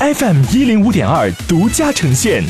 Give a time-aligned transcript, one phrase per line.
[0.00, 2.42] FM 一零五点二独家呈现。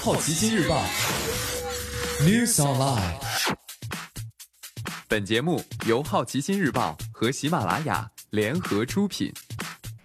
[0.00, 0.80] 好奇心日报
[2.20, 3.16] ，News Online。
[5.08, 9.32] 本节目由好奇心日报和喜马拉雅联合出品。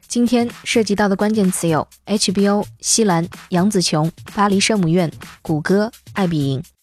[0.07, 5.11] 今天涉及到的关键词有：HBO、西兰、杨紫琼、巴黎圣母院、
[5.43, 6.74] 谷歌、爱彼迎。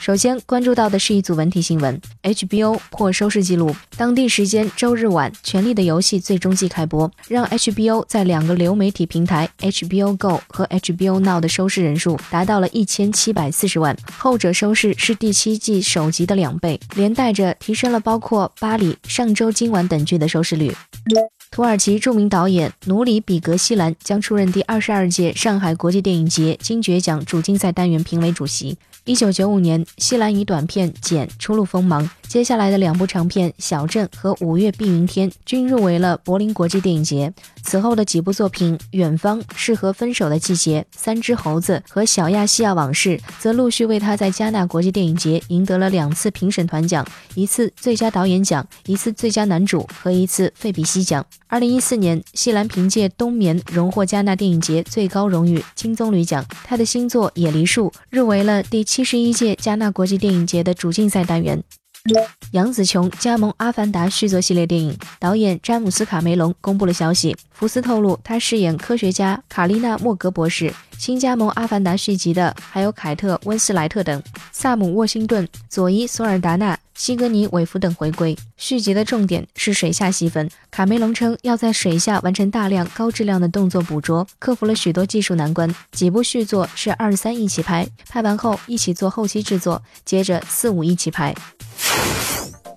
[0.00, 3.76] 首先关注到的是一组文体新闻：HBO 破收视纪录。
[3.98, 20.74] 当地时间周日晚，《权力的游戏》最终季开播，让 HBO 在两个流媒体平台 HBO Go 和 HBO Now 的收视人数达到了一千七百四十万，后者收视是第七季首集的两倍，连带着提升了包括《巴黎》《上周今晚》等剧的收视率。
[21.52, 28.78] 土耳其著名导演努里比格西兰将出任第二十二届上海国际电影节金爵奖主竞赛单元评委主席。
[29.04, 32.08] 一九九五年，西兰以短片《简》初露锋芒。
[32.30, 37.32] 接下来的两部长片《小镇》和《五月碧云天》均入围了柏林国际电影节。
[37.64, 51.26] 此后的几部作品《远方》《适合分手的季节》《三只猴子》和《小亚细亚往事》则陆续为他在加纳国际电影节赢得了两次评审团奖、一次最佳导演奖、一次最佳男主和一次费比西奖。
[51.48, 56.46] 二零一四年，西兰凭借《冬眠》荣获加纳电影节最高荣誉金棕榈奖。
[56.62, 61.60] 他的新作《野梨树》入围了第七十一届加纳国际电影节的主竞赛单元。
[62.52, 67.36] 杨紫琼加盟《阿凡达》续作系列电影，导演詹姆斯·卡梅隆公布了消息。
[67.52, 70.72] 福斯透露，他饰演科学家卡丽娜·莫格博士。
[71.00, 78.36] 新加盟《阿凡达》续集的还有凯特·温斯莱特等，萨姆·沃辛顿、佐伊·索尔达纳、西格尼·韦弗等回归。
[78.58, 80.46] 续集的重点是水下戏份。
[80.70, 85.74] 卡梅隆称要在水下完成大量高质量的动作捕捉，克服了许多技术难关。
[85.90, 91.34] 几部续作是二三一起拍，拍完后一起做后期制作，接着四五一起拍。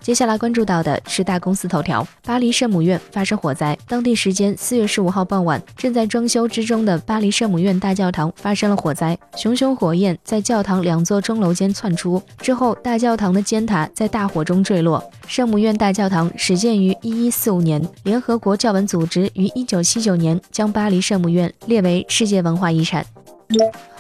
[0.04, 3.76] 接下来关注到的是大公司头条：巴黎圣母院发生火灾。
[3.88, 15.02] 当地时间四月十五号傍晚，正在装修之中的巴黎圣母院大教堂发生了火灾，熊熊火焰在教堂两座钟楼间窜出，之后大教堂的尖塔在大火中坠落。
[15.26, 23.06] 圣母院大教堂始建于一一四五年，联合国教文组织于一九七九年将巴黎圣母院列为世界文化遗产。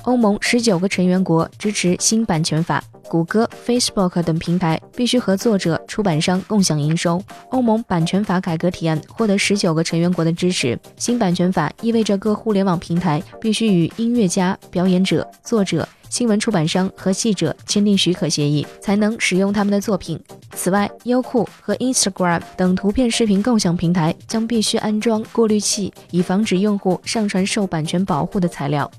[0.03, 2.83] 欧盟十九个成员国支持新版权法。
[3.09, 7.21] 谷歌、Facebook 等平台必须和作者、出版商共享营收。
[7.49, 10.79] 欧盟版权法改革提案获得十九个成员国的支持。
[10.97, 15.87] 新版权法意味着各互联网平台必须与音乐家、表演者、作者。
[16.09, 20.19] 新闻出版商和记者签订许可协议，才能使用他们的作品。
[20.55, 28.89] 此外，优酷和 Instagram 等图片视频共享平台将必须安装过滤器，以防止用户上传受版权保护的材料。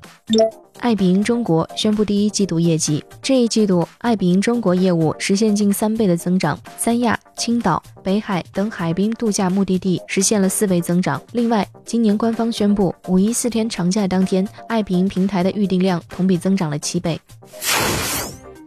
[0.94, 6.56] 爱彼迎中国宣布第一季度业绩，这一季度爱彼迎中国业务实现近三倍的增长。
[6.78, 11.20] 三亚、青岛、北海等海滨度假目的地实现了四倍增长。
[11.32, 17.20] 另外，今年官方宣布，五一四天长假当天，爱彼迎平台的预订量同比增长了七倍。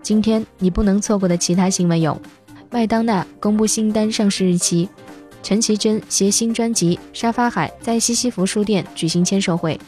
[0.04, 2.20] 今天你不能错过的其他新闻有：
[2.70, 4.86] 麦当娜公布新单上市日期；
[5.42, 9.80] 陈绮贞携新专辑《沙发海》在西西弗书店举行签售会；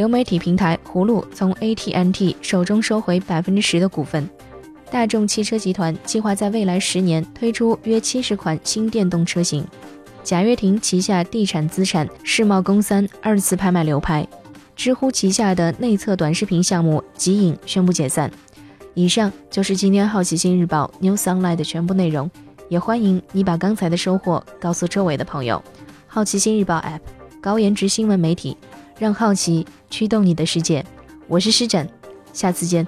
[0.00, 4.24] 流媒体平台葫芦从 ATNT 手中收回百分之十的股份；
[4.90, 9.62] 大众汽车集团计划在未来十年推出约七十款新电动车型；
[10.24, 14.26] 贾跃亭旗下地产资产世茂公三二次拍卖流拍。
[14.74, 18.30] 知乎旗下的内测短视频项目极影宣布解散。
[18.94, 22.30] 以上就是今天好奇心日报 New Sunlight 的全部内容，
[22.70, 25.62] 也欢迎你把刚才的收获告诉周围的朋友。
[26.06, 27.00] 好奇心日报 App，
[27.42, 28.56] 高颜值新闻媒体，
[29.00, 30.84] 让好奇驱动你的世界。
[31.26, 31.88] 我是施展，
[32.34, 32.86] 下次见。